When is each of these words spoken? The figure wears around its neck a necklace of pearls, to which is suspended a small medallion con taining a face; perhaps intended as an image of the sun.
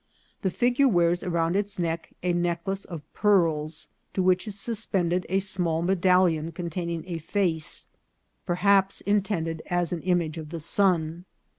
The 0.41 0.49
figure 0.49 0.87
wears 0.87 1.21
around 1.21 1.55
its 1.55 1.77
neck 1.77 2.11
a 2.23 2.33
necklace 2.33 2.85
of 2.85 3.03
pearls, 3.13 3.87
to 4.15 4.23
which 4.23 4.47
is 4.47 4.59
suspended 4.59 5.27
a 5.29 5.37
small 5.37 5.83
medallion 5.83 6.51
con 6.53 6.71
taining 6.71 7.03
a 7.05 7.19
face; 7.19 7.85
perhaps 8.43 9.01
intended 9.01 9.61
as 9.67 9.93
an 9.93 10.01
image 10.01 10.39
of 10.39 10.49
the 10.49 10.59
sun. 10.59 11.25